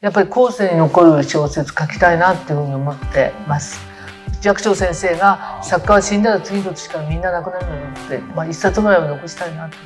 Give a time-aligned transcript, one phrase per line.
[0.00, 3.80] やっぱり後世に残る小説書きたいなっていうふうに思ってます。
[4.40, 9.76] 寂聴先生が作家は死んだら次の年からみんな亡くなるのよって、まあ、一冊ぐらいは残したいなと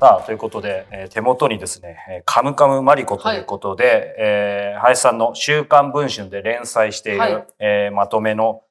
[0.00, 7.46] さあということで、えー手元にですね「えーカムカムマリコ」ということで、えー林さんの「週刊文春」で連載している、はい。
[7.60, 8.62] えーまとめの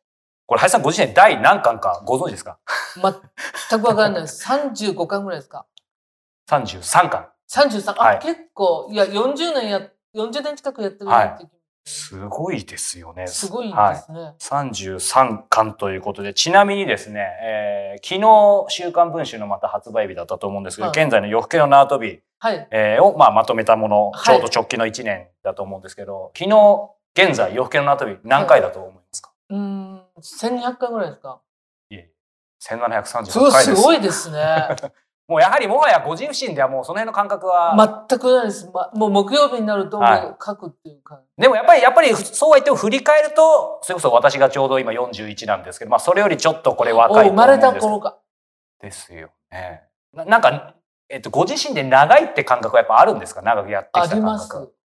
[0.45, 2.57] これ林さんご自身で第何巻かご存知ですか？
[3.69, 4.45] 全くわからないです。
[4.45, 5.65] 35巻ぐらいですか
[6.49, 7.27] ?33 巻。
[7.49, 8.19] 33あ、はい。
[8.19, 9.81] 結構いや40年や
[10.15, 11.49] 40年近くやってるなっていう
[11.85, 13.27] すごいですよね。
[13.27, 13.95] すごいではい。
[13.95, 21.01] すね、33巻ということで、ちなみにですね、えー昨日、週刊文春のまた発売日だったと思うんですけど、はい。
[21.03, 22.67] 現在の夜更けの縄跳び、はい。
[22.71, 24.23] えーを、まあ、まとめたもの、はい。
[24.25, 31.39] ちょうど直近の1年だと思うんですけど、昨日、現在、夜更けの縄跳び何回だと思いますか、うーん1200回ぐらいですか？
[31.89, 32.09] い、えいえ
[32.61, 33.75] 1738すごい回です。
[33.75, 34.39] すごいですね
[35.27, 40.25] もうやはりもはや個人不信ではもうその辺の感覚は、全くないです、ま、もう木曜日になるともはい。
[40.25, 48.17] う書くっていうか、でもやっぱり、やっぱりそうは言っても振り返ると、それこそ私がちょうど今41なんですけど、まあそれよりちょっとこれ若いと生まれた頃か。
[48.81, 49.83] ですよね。
[50.13, 50.75] ななんか、
[51.09, 53.41] えっと、ご自身で長いって感覚はやっぱあるんですか？
[53.41, 54.15] 長くやってきたあ感覚。
[54.15, 54.49] ります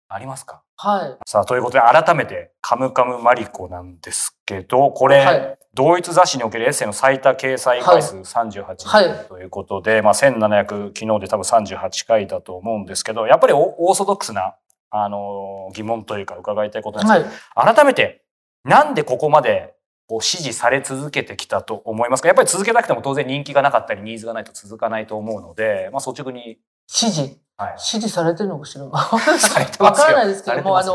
[0.08, 0.62] ありますか？
[0.76, 1.16] はい。
[1.26, 5.58] さあ、ということで改めて、カムカムマリコなんですけど、これ、はい。
[5.74, 9.06] 同一雑誌におけるエッセイの最多掲載回数38はい。
[9.08, 14.54] 回ということで、まあ1700、昨日で多分38回だと思うんですけど、やっぱりオオーソドックスな、
[14.90, 17.74] あのー疑問というか伺いたいことなんですけど、はい。
[17.74, 18.22] 改めて、
[18.64, 19.74] なんでここまで
[20.08, 22.28] こう支持され続けてきたと思いますか？
[22.28, 27.70] やっぱり続けたくても当然人気がなかったりニーズがないと続かないと思うので、まあ率直に、指示はい。
[27.72, 28.84] 指示されてるのかしら？
[28.88, 30.92] わからないですけども、あの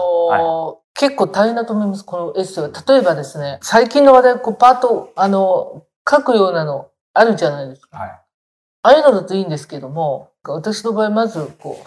[0.78, 2.70] ー結構大変だと思います、このエッセイは。
[2.86, 7.97] 例えばですね、最近の話題、こう、パート、あの、書くようなのあるじゃないですか。
[7.97, 8.09] はい。
[8.09, 11.78] ああいうのだといいんですけども、私の場合、まず、こ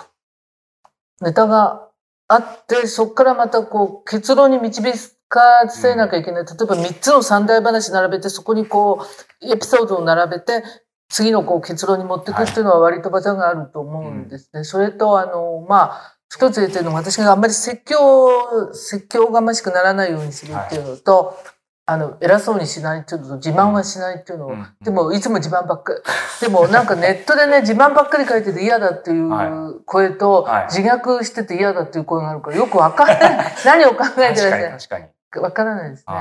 [1.20, 1.86] う、ネタが
[2.28, 4.82] あって、そこからまた、こう、結論に導
[5.28, 6.44] かせなきゃいけない。
[6.46, 9.04] 例えば、3つの三大話並べて、そこにこ
[9.42, 10.64] う、エピソードを並べて、
[11.14, 14.64] 次のこう結論に持っていくっていうのは割と技があると思うんですね。
[14.64, 21.38] それと、あの、まあ、一つ言ってるのは私があんまり説教、説教がましくならないようにするっていうのと、
[21.86, 26.00] あの、偉そうにしないっていうのと、自慢はしないっていうのを、うんでも、いつも自慢ばっかり。
[26.40, 33.54] でも、なんかネットでね、自慢ばっかり書いてて嫌だっていはう声と、はい自虐してて嫌だっていう声があるから、よくわかんない。
[33.64, 35.04] 何を考えてらっし確かに。
[35.04, 36.14] ゃるわからないですね。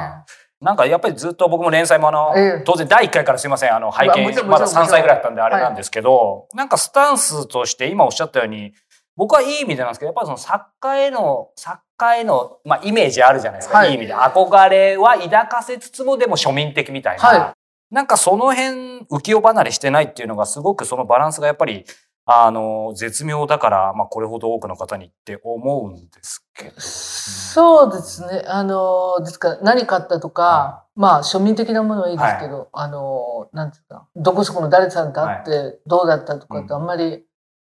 [0.63, 8.73] あなんかやっぱりずっと僕も連載もあの、ええ当然第1回からすいません、あの、拝見、まだんもちろん3歳ぐらいだったんであれなんですけど、なんかスタンスとして今おっしゃったように、
[9.15, 13.77] 僕はいい意味でなんですけど、やっぱりその作家への、作家への、まあイメージあるじゃないですか。
[13.77, 14.15] はいい、い意味で。
[14.15, 17.23] 憧れは抱かせつつもでも庶民的みたいな。
[17.23, 17.53] は
[17.91, 21.85] なんかその辺浮世離れしてないっていうのがすごくそのバランスがやっぱり、
[22.25, 26.71] あの、絶妙だから、まあこれほど多くの方にって思うんですけど。
[26.79, 28.43] そうですね。
[28.47, 37.25] あの、ですから何買ったとか、まあ庶民的なものはいいですけど、あの、なんていうか、どこそこの誰さんと会ってどうだったとかってあんまり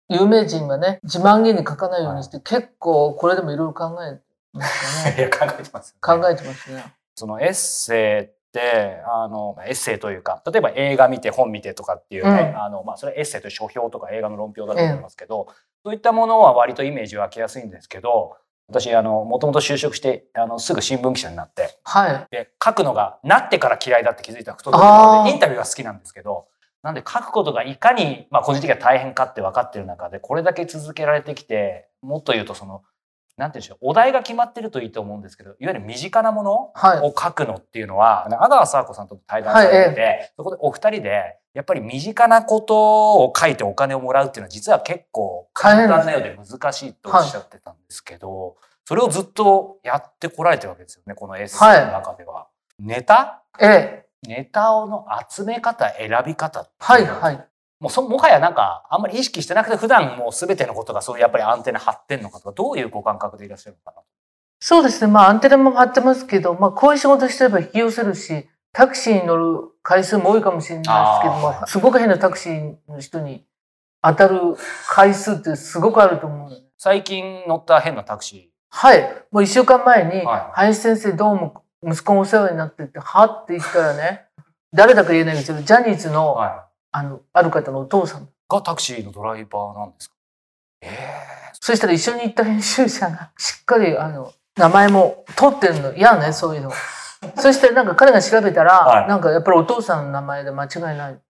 [0.09, 5.23] 有名人はね、自慢げに書かないようにして、結構これでもいろいろ考えてますいよね。
[5.29, 6.95] や、考えてますよね、考えてますね。
[7.17, 12.63] そのエッセイって、あの、エッセイというか、例えば映画見て本見てとかっていうね、うん。
[12.63, 15.49] あの、まあ、それはエッセイという書評とか映画の論評だと思いますけど、
[15.85, 18.37] そういったものは割とイメージ湧きやすいんですけど、
[18.69, 22.27] 私、あの、もともと就職して、あの、すぐ新聞記者になって、はい。
[22.31, 26.49] で、書くのが、なってから嫌いだって気づいたことで、インタビューが好きなんですけど、
[26.83, 32.83] なんで書くことがいかに、まあ、個人的には大変かって分かってる中で、これだけ続けられてきて、もっと言うと、その、
[33.37, 37.01] なんて言うんでしょう、お題が決まってるといいと思うんですけど、いわゆる身近なものはい。
[37.01, 52.49] を書くのっていうのは、阿川佐和子さんと対談されてて、そこでお二人で、やっぱり身近なことを書いてお金をもらうっていうのは実は結構簡単なようで難しいとおっしゃってたんですけど、それをずっとやってこられてるわけですよね、このエッセイの中では。
[52.79, 53.43] ネタ？
[53.59, 54.07] ええ。
[54.27, 57.47] ネタの集め方、選び方はいはい。
[57.81, 64.03] もうそもはやなんかあんまり意識してなくて普段もう全てのことがそういうやっぱりアンテナ張ってんのかとかどういうご感覚でいらっしゃるのかな
[64.61, 65.13] そうですね。
[65.13, 73.45] まあアンテナも張ってますけど、まあこういう仕事してれば引き寄せるし、タクシーに乗る回数も多いかもしれないですけども、すごく変なタクシーの人に
[74.03, 74.41] 当たる
[74.89, 76.63] 回数ってすごくあると思う。
[76.79, 79.25] 最近乗った変なタクシはい。
[79.31, 84.27] もう一週間前に、はい林先生どうも息子がお世話になってって、はって言ったらね、
[84.73, 86.66] 誰だか言えないけど、ジャニーズー、の、は
[86.97, 88.23] あの、ある方のお父さん。
[88.23, 90.17] い、がタクシーのドライバーなんですか？
[90.83, 95.95] ええそしたら一緒に行った編集者がしっかりあの名前も取ってるの。
[95.95, 96.71] 嫌ねそういうの。
[97.37, 99.09] そしてなんか彼が調べたら、はい。
[99.09, 101.21] なんかやっぱりお父さんの名前で間違いない。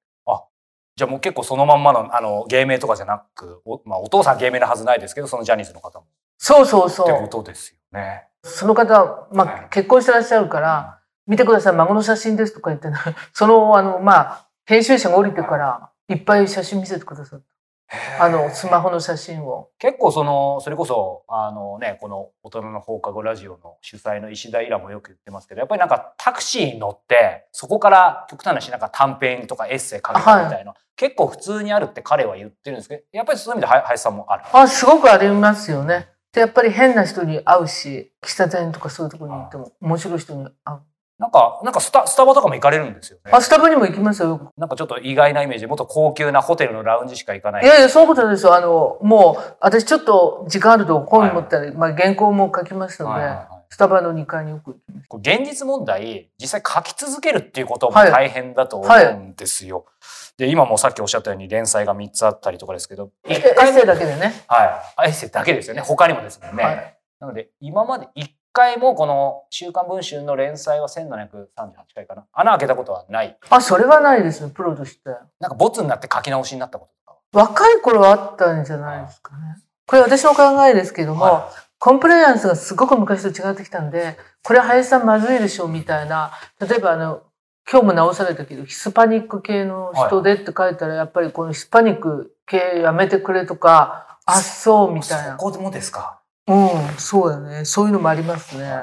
[0.98, 6.06] じゃあもう結構そのまんまのあの芸名とかじゃなくお,、まあ、お父さん芸名のはずないですけどそのジャニーズの方も。
[6.38, 7.20] そうそうそってう。
[7.22, 8.28] ことですよね。
[8.42, 9.54] その方、まはい。
[9.66, 12.96] あ、結婚してらっしゃるから、見てください、孫の写真ですとか言ってね、
[13.32, 18.24] その、あの、まあ、編集者が降りてから、いっぱい写真見せてくださった。
[18.24, 19.68] あの、スマホの写真を。
[19.78, 34.44] 結構その、それこそ、あのね、この大人の放課後ラジオの主催の石田イラもよく言ってますけど、やっぱりなんかタクシーに乗って、そこから極端な話、なんか短編とかエッセイ書けたみたいな、結構普通にあるって彼は言ってるんですけど、やっぱりそういう意味では林さんもある？
[34.52, 36.08] あ、すごくありますよね。
[36.32, 40.80] で、やっぱり変な人に会うし、喫茶店とかそういうところに行っても、面白い人に会う。
[41.18, 43.30] なんか、なんかスタスタバとかも行かれるんですよね。
[43.32, 44.52] あ、スタバにも行きますよ。
[44.58, 47.64] なんかちょっと意外なイメージで、もっと高級なホテルのラウンジしか行かない。
[47.64, 48.54] いやいや、そういうことですよ。
[48.54, 54.80] あの、もう、私ちょっと時間あると本持ったり、まあ原稿も書きますので、はいはいはいスタバの2階によく
[55.18, 59.86] 現実問題、実際書き続けるっていうこともはい大変だと思うんですよ。
[60.36, 64.44] で、今もさっきおっしゃったように連載が3つあったりとかですけど、えエ一回ッセイだけでね。
[64.46, 64.70] はい。
[64.96, 65.82] あエッセイだけですよね。
[65.82, 66.62] 他にもですもんね。
[66.62, 66.98] はい。
[67.20, 71.46] なので、今まで一回もこの週刊文春の連載は1738
[71.94, 72.24] 回かな。
[72.32, 73.36] 穴開けたことはない。
[73.50, 75.10] あ、それはないですね、プロとして。
[75.40, 77.18] なんかボツになって書き直しになったこととか
[77.52, 79.58] 若い頃はあったんじゃないですかね。
[79.86, 87.22] これ私の考えですけども、はコンプライアンスがすごく昔と違ってきたんで、これ林さんまずいでしょみたいな、例えばあの、
[87.70, 95.32] 今日も直されたけど、ヒスパニック系の人でって書いたら、やっぱりこのヒスパニック系やめてくれとか、あっそうみたいな。
[95.32, 96.15] そこでもですか？
[96.48, 97.64] うん、そうだね。
[97.64, 98.82] そういうのもありますね。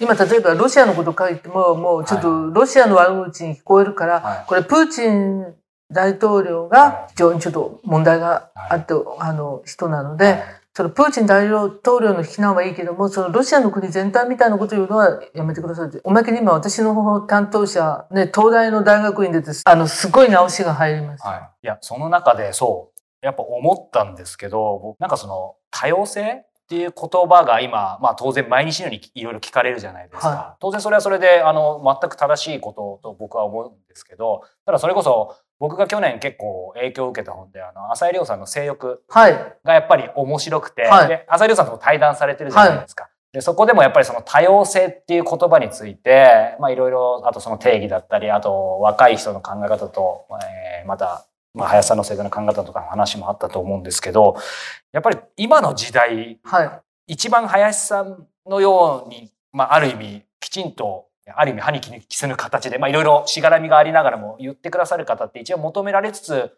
[0.00, 5.54] 今例えばロシアのこと書いても、もうちょっとロシアの悪口に聞こえるから、はいこれプーチン
[5.92, 10.42] 大統領はが非常にちょっと問題があって、あの人なので、
[10.76, 16.00] そのプーチン大統領の非難はいいけども、そのロシアの国全体みたいなことを言うのはやめてくださいって。
[16.02, 21.24] おまけに今私の担当者、ね、東大の大学院でです、あの、すごい直しが入ります。
[21.24, 21.50] はい。
[21.62, 30.28] いや、その中でそう、やっぱ思ったんですけど、僕なんかその多様性っていう言葉が今、まあ当然毎日のようにいろいろ聞かれるじゃないですか。
[30.28, 39.58] は当然それはそれで、あの、全く正しいことと僕は思うんですけど、ただそれこそ僕が去年結構影響を受けた本で、あの、浅井亮さんの性欲はい。
[39.64, 43.08] がやっぱり面白くて、はいで、浅井亮さんとも対談されてるじゃないですか。
[43.32, 50.26] で、そこでもやっぱりその多様性っていう言葉について、まあいろいろ、あとその定義だったり、あと若い人の考え方と、
[50.80, 54.36] えーまた、まあ林さんの世代の考え方とかの話もあったと思うんですけど、
[54.92, 56.80] やっぱり今の時代、はい。
[57.06, 61.06] 一番林さんのように、まあある意味きちんと、
[61.36, 66.50] ある意味歯に着せぬ形で、まあいろいろしがらみがありながらも言ってくださる方って一応求められつつ、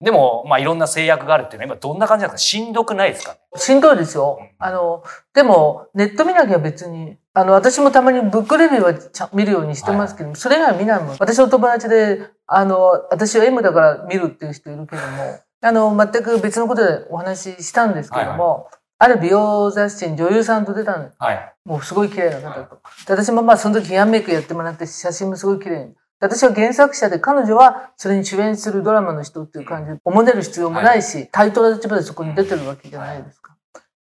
[0.00, 2.46] でも、まあいろんな制約があるっていうのは今どんな感じなんですか？
[2.46, 3.38] しんどくないですかね？
[3.56, 4.48] しんどいですようん。
[4.58, 5.02] あの、
[5.34, 11.16] でも、ネット見なきゃ別に、あの、私もたまにブックレビューはちゃ見るようにしてますけど、それ以外は見ないもん。
[11.18, 18.68] 私の友達で、あの、私は M だから見るっていう人いるけども、あの、全く別のことでお話ししたんですけども、
[18.98, 21.16] ある美容雑誌に女優さんと出たんです。
[21.18, 21.54] はい。
[21.64, 22.76] もうすごい綺麗な方と。
[23.06, 25.92] で私もまあその時ヘアメイクやってもらって写真もすごい綺麗に。
[25.92, 33.53] で私は原作者で彼女はそれに主演するドラマの人っていう感じで、おもねる必要もないし、対等な立場でそこに出てるわけじゃないですか。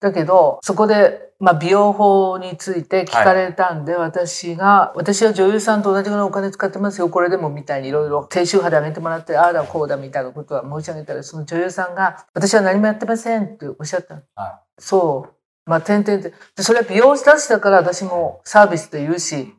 [0.02, 14.22] だけど、そこで、まあ、美容法について聞かれたんで、私が、私は女優さんと同じぐらいお金使ってますよ、これでもみたいにいろいろ低周波で上げてもらって、ああだこうだみたいなことは申し上げたら、その女優さんが、私は何もやってませんっておっしゃったの。
[14.34, 15.70] はそう。
[15.70, 16.30] まあ、点々って。
[16.56, 19.54] で、それは美容師雑誌だから私もサービスと言うし、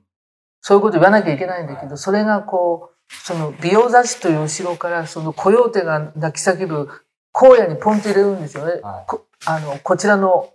[0.60, 6.90] そういうこと言わなきゃいけないんだけど、それがこう、その美容雑誌という後ろから、そのコヨーテが泣き叫ぶ
[7.34, 8.82] 荒野にポンと入れるんですよね。
[8.82, 10.50] はいこあの、こちらの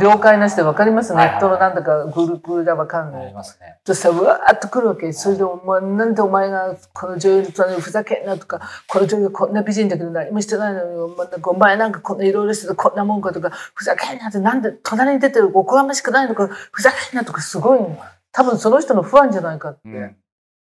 [0.00, 1.12] 了解なしでわかります？
[1.12, 3.32] ネはいはいットのなんだかグルグルだわかんありない。
[3.32, 3.78] ますね。
[3.86, 5.12] そしたらうわーっと来るわけ。
[5.12, 17.98] それでお前、なんでお前がこの女優とふざけんなとか、この女優こんな美人だけど何もしてないのに、お前なんかお前なんかこんないろいろしててこんなもんかとか、ふざけんなってなんで隣に出てるおこがましくないのか、ふざけんなとかすごいの
[18.32, 20.16] 多分その人の不安じゃないかってうん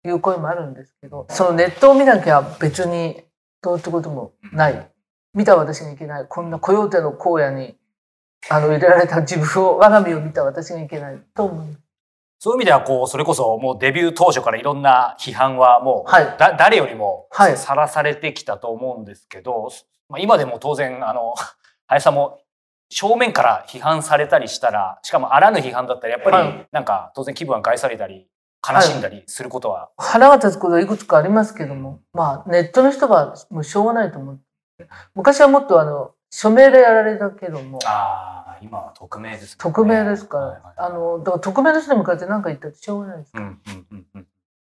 [0.06, 3.23] いう声もあるんですけど、そのネットを見なきゃ別に
[3.62, 4.90] どうってこともない。
[5.35, 6.26] 見た私がいけない。
[6.29, 7.76] こんなコヨーテの荒野に
[8.49, 11.76] あの入れられた自分を、我が身を見た私がいけないと思う。
[12.38, 19.71] そういう意味では、こう、それこそもうデビュー当初からいろんな批判はもう、はいだ誰よりもはいさらされてきたと思うんですけど、
[20.09, 21.35] まあ、今でも当然、あの、
[21.87, 22.41] 林さんも
[22.91, 28.29] 正面から批判されたりしたら、しかもあらぬ批判だったら、やっぱりはいなんか当然気分が害されたり、
[28.67, 34.41] 悲しんだりすることは、腹が立つことはいくつかありますけども、まあ、ネットの人はもうしょうがないと思う。
[35.14, 39.57] 昔はもっとあの、署名でやられたけども、ああ、今は匿名ですね。
[39.59, 43.31] 匿名ですから、はいはいあの、だから匿名の人に向かって何か言ったってしょうがないです。
[43.35, 44.26] うんうんうんうん。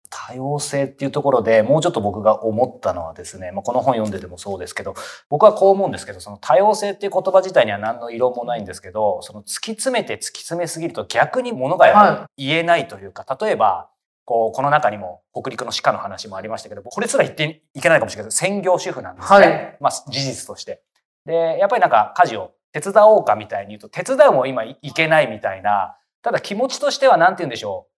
[0.10, 4.96] 多様性っていうところでもうちょっと僕が思ったのはですね、まあ、この本読んでてもそうですけど、
[5.30, 13.90] 僕はこう思うんですけど、その多様性っていう言葉自体には何の色もないんですけど、その突き詰めて突き詰めすぎると逆にものが言えないというか、例えば、
[14.26, 19.40] こう、この中にも北陸の鹿の話もありましたけど、これすら言っていけないかもしれないけど、専業主婦なんですね。
[19.40, 20.82] はい、まあ、事実として。
[21.26, 27.96] で、やっぱりなんか家事を手伝おうかみたいに言うと、手伝うも今いけないみたいな、ただ気持ちとしては何て言うんでしょう。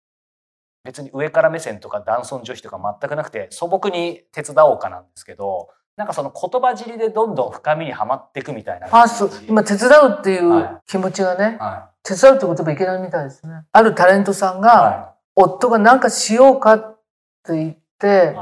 [0.87, 5.67] 別に上から目線とか男尊女卑とか全くなくて素朴に手伝おうかなんですけど
[5.97, 9.31] なんかその言葉尻でどんどん深みにはまっていくみたいなあそう。
[9.49, 13.63] 今手伝うっていう気持ちがね、はい、手伝うって言葉いけないみたいですね。
[13.71, 16.99] あるタレントさんが、はい、夫が何かしようかっ
[17.45, 18.35] て言って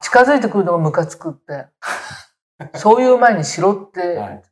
[0.00, 1.66] 近づいてくるのがムカつくって。
[2.74, 4.42] そういう前にしろって、はい、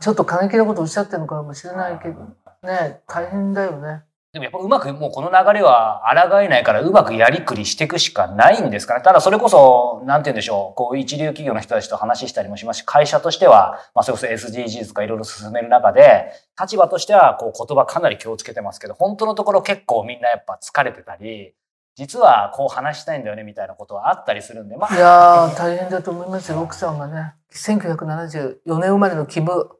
[0.00, 2.20] ちょっと過激なことおっしゃってるのかもしれないけど
[2.62, 9.00] ね大変だよねでもやっぱうまくもうこの流れは抗えないからうまくやりくりしていくしかないんですかね。
[9.02, 10.76] ただそれこそ、なんて言うんでしょう。
[10.76, 16.30] こう一流企業の人たちと話したりもしますし、会社としては、まあそれこそ SDGs とかいろいろ進める中で、
[16.60, 21.54] 立場としてはこう言葉かなり気をつけてますけど、本当のところ結構みんなやっぱ疲れてたり、
[21.96, 24.94] 実はこう話したいんだよねみたいなことはあったりするんで、まあ。
[24.94, 26.60] いやー大変だと思いますよ。
[26.60, 29.70] 奥さんがね、1974年生まれのキム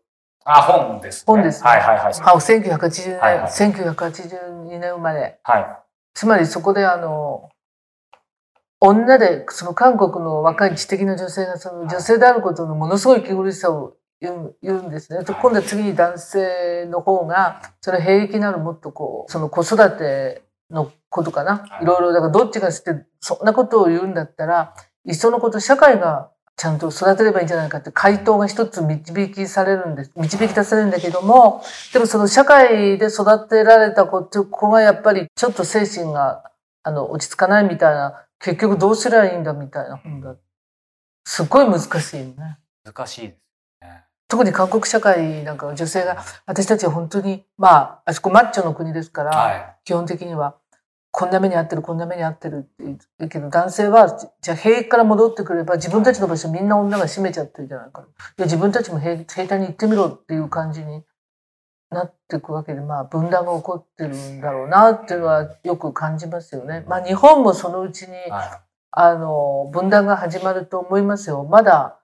[0.50, 1.24] あ、本です、ね。
[1.26, 1.68] 本です、ね。
[1.68, 2.04] はいはいはい。
[2.04, 5.38] は1980年、はいはい、1982年生まれ。
[5.42, 5.78] はい。
[6.14, 7.50] つまりそこであの、
[8.80, 15.18] 女で、その韓国の若い知的な女性がその女性であることのものすごい息苦しさを言う言うんですね。
[15.18, 21.58] はい、今度は次に男性の方が、それ平気なるもっとこう、その子育てのことかな。
[21.68, 24.74] はい、いろいろ、だからどっちがして、そんなことを言うんだったら、
[25.04, 30.12] いっそのこと社会がちゃんと育てればいいんじゃないかって回答が一つ導きされるんです。
[30.16, 31.62] 導き出されるんだけども、
[31.92, 36.50] でもその社会で育てられた子って子がやっぱりちょっと精神が
[36.82, 40.34] あの落ち着かないみたいな、結局どうすりゃいいんだみたいな本だ。
[41.24, 42.58] すっごい難しいよね。
[42.84, 43.38] 難しいです
[43.82, 44.04] ね。
[44.26, 50.56] 特に韓国社会なんか女性が、私たちは本当に、まあ、あそこマッチョの国ですから、はい、基本的には。
[51.18, 58.02] こんな目に遭ってる、こんな目に遭ってるって言うけど、男性は、じゃあ兵役から戻ってくれば、自分たちの場所みんな女が占めちゃってるじゃないか。
[58.02, 58.04] い
[58.36, 61.02] や、自分たちも兵兵隊に行ってみろっていう感じに
[61.90, 66.84] なっていくわけで、まあ、分断が起こってるんだろうなっていうのはよく感じますよね。
[66.86, 68.14] まあ、日本もそのうちに、
[68.92, 71.42] あの、分断が始まると思いますよ。
[71.42, 71.98] まだ、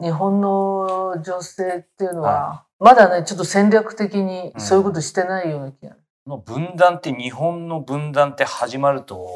[0.00, 5.96] 日本の女性っていうのは、まだね、ちょっと戦略的にそういうことしてないような気が。
[6.26, 9.28] の分断って日本の分断って始まると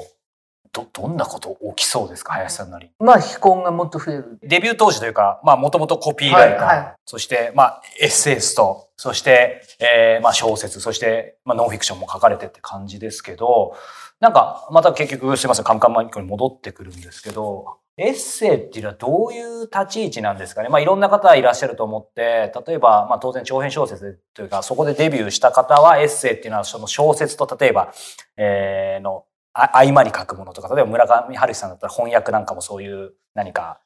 [0.72, 2.34] どどんなこと起きそうですか？
[2.34, 2.90] 林さんなり。
[2.98, 4.38] まあ非婚がもっと増える。
[4.42, 8.88] デビュー当時というかまあもともとコピーライター、はいはい、そしてまあエッセイスト。
[8.98, 10.80] そして、えー、まあ小説。
[10.80, 13.74] そしてまあノンフィクションも書かれてって感じですけど
[14.20, 15.64] なんかまた結局すいません。
[15.64, 20.68] カムカムマニコに戻ってくるんですけどエッセイっていうのはどういう立ち位置なんですかね？
[20.68, 27.94] まあいろんな方いらっしゃると思って、例えば、まあ当然長編小説というか、そこでデビューした方はエッセイっていうのはその小説と例えば、
[28.36, 29.24] えー、の
[29.54, 33.80] 合間に書くものとか、例えば村上春樹さんだったら翻訳なんかもそういう何か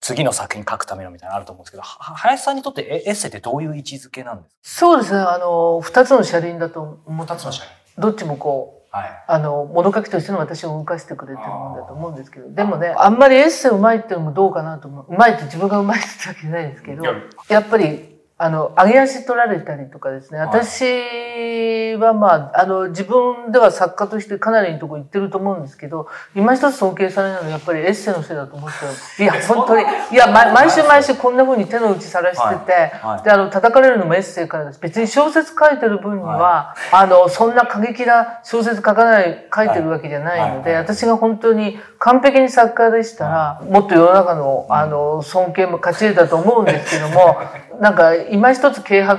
[0.00, 4.86] 次の作品書くためのみたいなのあると思うんですけど、林さんにとってエッセイってどういう位置づけなんですか？
[4.86, 5.20] そうですね。
[5.20, 7.34] あの、二つの車輪だと思って。
[7.34, 7.70] 二つの車輪。
[7.98, 15.14] どっちもこう、はい、あの物書きとしての私を動かしてくれてるもんだと思うんですけどでもねあんまりエッセイうまいっていうのもどうかなと思う。
[15.14, 17.04] うまいって自分がうまいって言ったわけじゃないですけど
[17.48, 18.07] やっぱり
[18.40, 20.38] あの、上げ足取られたりとかですね。
[20.38, 28.70] 私はまあ、あの、自分では作家としてかなりのとこ行ってると思うんですけど、今一つ尊敬されないのはやっぱりエッセイのせいだと思っ
[29.16, 29.82] ていや、本当に。
[30.12, 32.90] いや、毎週毎週こんな風に手の内さらしてて、はい。
[33.14, 34.80] はい、で、あの、叩かれるのもエッセイからです。
[34.80, 47.40] 別に小説書いてる分には、はい、あの、そんな過激な小説書かない、書いてるわけじゃないので、私が本当に完璧に作家でしたら、もっと世の中の、あの、尊敬も勝ち得たと思うんですけども、
[47.80, 49.16] なんか今一つ軽薄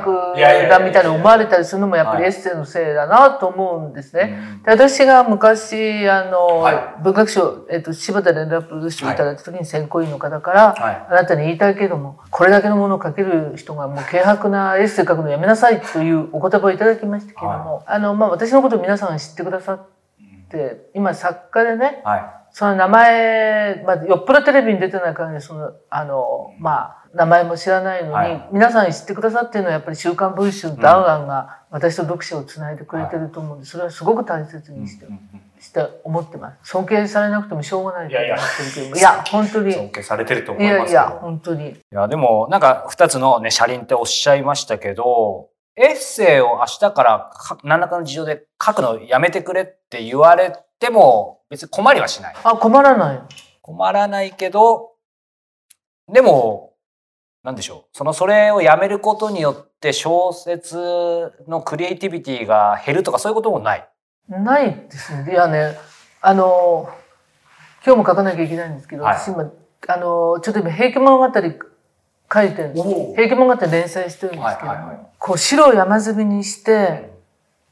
[0.69, 4.61] だみたいな思われたりするのもやっぱりエッセイのせいだなと思うんですね。
[4.63, 19.98] で私が昔あの、はい、文学賞、えっと、柴田連絡賞をいただいた時に選考委員の方から、はい、あなたに言いたいけどもこれだけのものを書ける人がもう軽薄なエッセイ書くのやめなさいというお言葉をいただきましたけども、はい、あのまあ、私のことを皆さん知ってくださって
[20.93, 22.03] 今作家でね、
[22.51, 35.05] その名前、まあ、よっぽどテレビに出てない限りそのあのまあ名前も知らないのに、はい、皆さん知ってくださってるのはやっぱり「週刊文春」と「アンアン」が私と読者をつないでくれてると思うんでそれはすごく大切にして。
[35.59, 36.69] して思ってます。
[36.71, 38.27] 尊敬されなくてもしょうがないと思っ
[38.73, 38.95] てるけど。
[38.95, 39.73] いや本当に。
[39.73, 41.71] 尊敬されてると思いますいやいや、本当に。
[41.71, 47.31] いや、でも、なんか、二つのね、車輪っておっしゃいましたけど、エッセイを明日から
[47.63, 52.35] 何らかの事情で書くのやめてくれって言われても、別に困りはしない。
[52.43, 53.21] あ、困らない。
[53.61, 54.91] 困らないけど、
[56.11, 56.73] でも、
[57.43, 57.97] なんでしょう。
[57.97, 63.89] その、それをやめることによって小説のクリエイティビティが減るとかそういうこともない。
[64.27, 65.31] ないですね。
[65.31, 65.77] いやね、
[66.21, 66.89] あの、
[67.85, 69.51] 今日も書かなきゃいけないんですけど、はい私今、
[69.87, 71.25] あの、ちょっと今、平家物語
[72.31, 73.15] 書いてるんです。
[73.15, 74.71] 平家物語連載してるんですけど、
[75.17, 77.11] こう、白を山積みにして、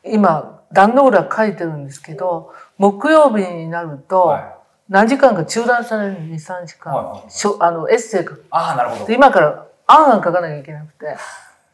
[0.04, 4.58] 今、壇の浦書いてるんですけど、木曜日になると、はい
[4.90, 8.46] 何時間か中断される2、3時間、しょあの、エッセイ書く。
[8.50, 9.16] ああ、なるほどで。
[9.16, 11.18] 今から、あんあん書かなきゃいけなくて、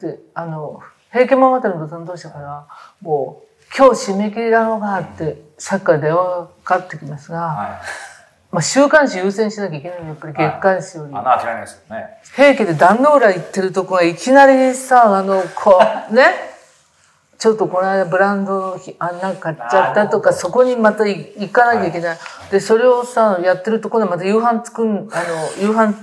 [0.02, 0.80] で、あの、
[1.12, 2.68] 平家物語の担当者から、
[3.02, 8.13] もう、今日締め切りだろうがって、さっきから電話がかかってきますが、はい。
[8.54, 11.16] まあ、週刊誌優先しなきゃいけないのやっぱり月刊誌より。
[11.16, 12.06] 穴開けられないですよね。
[12.36, 15.80] 平家で壇の浦行ってるとこがいきなりさ、あの、こ
[16.12, 16.24] う、 ね、
[17.40, 22.18] ちょっとこの間ブランドひあなんか買っちゃったとか、そこにまたい行かなきゃいけない。
[22.52, 25.24] で、それをさ、やってるところでまた夕飯作ん、あ
[25.60, 25.96] の、夕飯、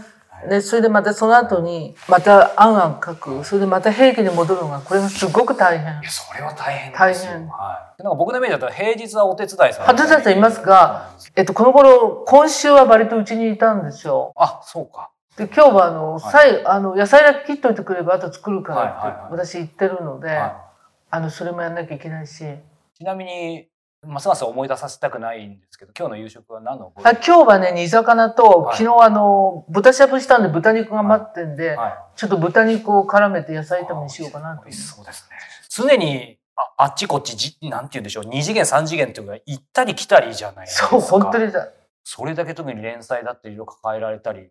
[0.49, 3.45] で、それでまたその後に、またあんあん書く。
[3.45, 6.11] それでまた平家に戻るのが、これがすごく大変いや、。
[6.11, 7.33] それは大変ですよ。
[7.33, 8.03] 大変はい。
[8.03, 14.33] なんか僕のイメージだと平日はお手伝いされて初田さんいますが、えっと、この頃、今週は割とうちにいたんですよ。
[14.37, 15.11] あ、そうか。
[15.37, 20.71] で、今日はあの、はい最あの、野菜だけ切っといてくれば、あと作るからって、私言ってるので、は
[21.11, 22.41] あの、それもやんなきゃいけないし。
[22.43, 22.45] い。
[22.97, 23.70] ちなみに、
[24.07, 31.93] ますます思い出させたくないんですけど、今日の夕食は何の今日はね、煮魚と、はい昨日あの、豚しゃぶしたんで豚肉が待ってんで、はい。
[32.17, 35.37] ちょっと豚肉を絡めて野菜炒めにしようかなと美味しそうですね。
[35.69, 40.89] 常にああっちこっちじ、なんて言うんでしょう、2次元3次元っていうか、行ったり来たりじゃないですか。
[40.89, 41.69] そう、本当にだ。
[42.03, 44.49] それだけ特に連載だっていろいろ抱えられたり、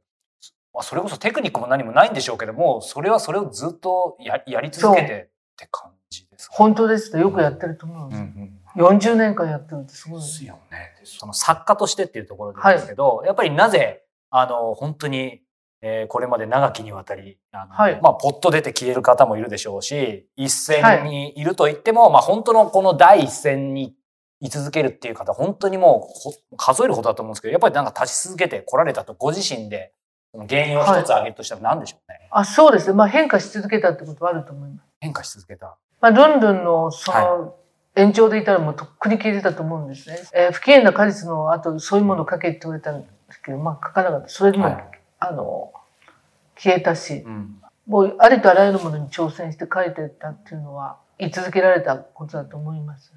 [0.74, 6.56] まあ、それこそテクニックも何もないんでしょうけども、それはそれをずっとややり続けてって感じですか。
[6.56, 8.20] 本当ですよくやってると思うんです。
[8.20, 10.46] うんうん40年間やってるってすごいでですす。
[10.46, 10.94] よね。
[11.04, 15.42] その作家としてっていうところなんですけど、やっぱりなぜ、あの、本当に、
[15.82, 23.96] えーこれまで長きにわたり、あのはいまあ、ポッと出て消える方もいるでしょうし、一線にいると言っても、まあ、本当のこの第一線に
[24.42, 29.94] 居続けるっていう方、本当にもうほ数えるほどだと思うんですけど、やっぱりなんか立ち続けて来られたと、ご自身で、
[30.34, 32.28] その原因を一つ挙げるとしたら何でしょうね。
[32.32, 32.94] あ、そうですね。
[32.94, 34.88] まあ変化し続けたってことはあると思います。
[35.00, 35.78] 変化し続けた。
[36.02, 37.56] まあ、ルンルンのその
[37.95, 40.17] 延長でいたらもうとっくに消えてたと思うんですね。
[40.34, 44.30] えー不機嫌な果実の後、そういうものを書けって言われたんですけど、まあ書かなかった。
[44.30, 44.86] それでも、はい
[45.19, 45.73] あの、
[46.56, 47.62] 消えたし、うん。
[47.88, 53.13] もうありとあらゆるものに挑戦して書いてったっていうのは、言い続けられたことだと思います。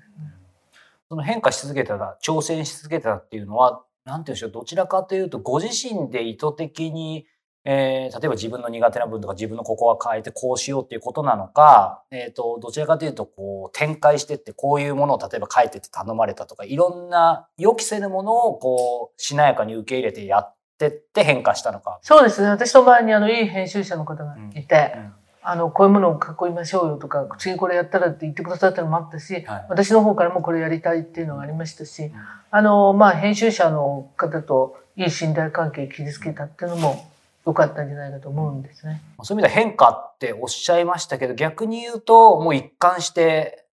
[1.08, 7.26] その変化し続けた、挑戦し続けたっていうのは、なんていうんでしょう、どちらかというと、ご自身で意図的に、
[7.64, 21.98] えー例えば自分の苦手な部分とか自分のここは変えてこうしようっていうことなのか、えっ、と、どちらかというと、こう、展開してって、こういうものを例えば書いてって頼まれたとか、いろんな予期せぬものを、こう、しなやかに受け入れてやってって変化したのか。
[22.03, 22.48] そうですね。
[22.48, 25.12] 私の周りにあの、いい編集者の方がいて、うん。
[25.44, 29.66] あの、こういうものを囲いましょうよとか、次これやったらって言ってくださったのもあったし、はい。
[29.68, 32.12] 私の方からもこれやりたいっていうのがありましたし、
[32.51, 37.12] あの、まあ、編集者の方といい信頼関係を築けたっていうのも
[37.44, 39.02] 良かったんじゃないかと思うんですね。
[39.22, 43.66] そういう意味では変化っておっしゃいましたけど、逆に言うと、もう一貫して、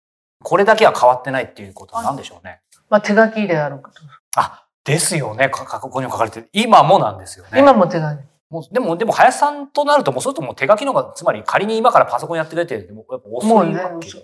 [0.43, 2.62] これだけは変わってないっていうことは何でしょうね？
[2.89, 4.01] まあ、手書きであること。
[4.36, 5.49] あ、ですよね。
[5.49, 6.49] ここにも書かれてる。
[6.53, 7.60] 今もなんですよね。
[7.60, 8.03] 今も手書き。
[8.49, 13.81] もうでも、でも、林さんとなると、もうそうするともう手書きの方が、つまり仮に今からパソコンやってくれてるもやっぱも遅いうね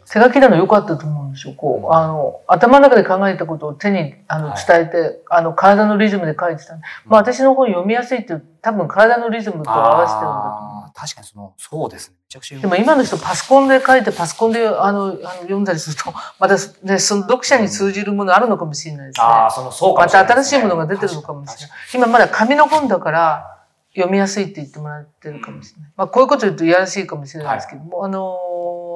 [0.09, 1.53] 手書きなの良かったと思うんですよ。
[1.55, 6.75] こう、あの、頭の中で考えたことを手にあのはい伝えて、あの、体のリズムで書いてた。
[7.05, 10.91] まあ、私の本読みやすいっていう、多分体のリズムと合わせてるんだと思う。
[10.95, 12.15] 確かにその、そうですね。
[12.15, 19.25] めちゃくちゃでも今の人パソコンで書いてパソコンであのあの読んだりすると、 また、ね、その読者に通じるものあるのかもしれないですね。
[19.25, 21.69] ああ、その、そうかまもしれないねた新しいものが出てるのかもしれない。
[21.93, 23.52] 今まだ紙の本だから
[23.95, 25.91] 読みやすいって言ってもらってるかもしれない。
[25.95, 28.93] まあこういうこと言うといやらしいかもしれないですけども、あのー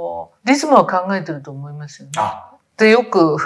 [0.47, 2.13] リズムは考えてると思いますよね。
[2.17, 3.37] あで、よく、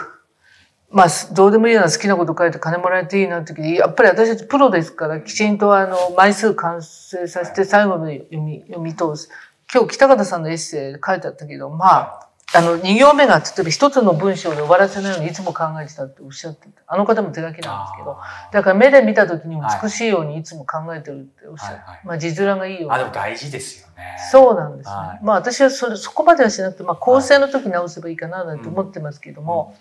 [0.91, 9.29] まあ、どうでもいいような好きなこと書いて金もらえていいなって時に、やっぱり私たちプロですから、きちんとあの、枚数完成させて最後まで読み、読み通す。
[9.73, 16.81] 今日北方さんのエッセイ書いてあったけど、まあ、あの、二行目が、例えば一つの文章で終わらせないようにいつも考えてたっておっしゃってた。
[16.87, 17.63] あの方も手書きなんです
[17.97, 18.17] けど、
[18.51, 24.17] だから目で見た時に美しいようにいつも考えてるっておっしゃって、はいはいまあ字面がいいようにあ、でも大事ですよね。
[24.31, 24.95] そうなんですね。
[24.95, 29.75] はいまあ私はそれそこまではしなくて、まあ構成の時直せばいいかななんて思ってますけども、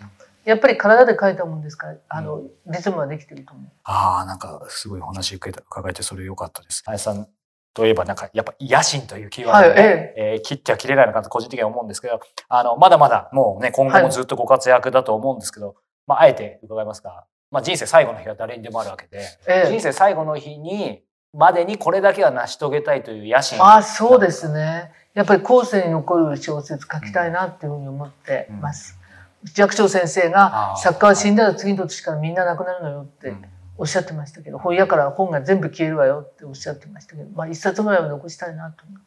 [0.45, 3.65] やっぱり体で書いたもんですから、あの、リズムはできてると思う。
[3.83, 5.51] ああ、なんかすごいお話伺
[5.89, 6.83] えてそれ良かったです。
[6.85, 7.27] 林さん
[7.73, 10.35] といえばなんかやっぱ野心というキーワードで、はいええ。
[10.39, 19.69] ー切っては切れないのかなと個人的には思うんですけど、あの、まだまだもうね、今後もずっとご活躍だと思うんですけど、まあ、あえて伺いますかまあ、人生最後の日は誰にでもあるわけで、ええ。
[19.69, 21.01] 人生最後の日に
[21.33, 23.61] までにこれだけは成し遂げたいという野心。
[23.61, 24.91] ああ、そうですね。
[25.13, 28.97] やっぱり後世に残る小説書きたいなっていうふうに思ってます。
[29.45, 33.45] 寂聴先生が作家は死んだら次の年からみんな亡くなるのよってうん
[33.81, 39.01] おっしゃってましたけど、本屋から本が全部消えるわよっておっしゃってましたけど、まあ一冊ぐらいは残したいなと思う。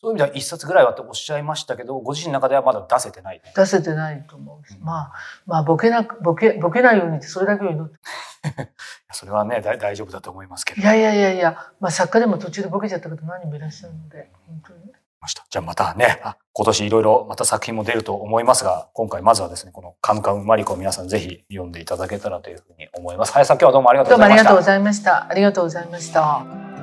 [0.00, 3.40] そういう意味では一冊ぐらいはとおっしゃいましたけどご自身の中ではまだ出せてない。
[3.54, 5.12] 出せてないと思うし、うんまあ、
[5.46, 7.98] まあボケなく、ボケ、ボケないようにってそれだけを祈って。
[9.12, 10.82] それはねだ大丈夫だと思いますけど。
[10.82, 14.92] いやいやいやいや、まあ作家でも途中でボケちゃった方何人もいらっしゃるので、本当に。
[15.20, 15.44] ました。
[15.50, 23.32] じゃあまたね、あ今年いろいろまた作品も出ると思いますが、今回まずはですね、このカムカムマリコを皆さんぜひ読んでいただけたらというふうに思います。
[23.32, 24.62] 林さん今日はどうもありがとうございましたどうもありがとうご。
[24.62, 25.30] ざいました。
[25.30, 26.75] ありがとうございました。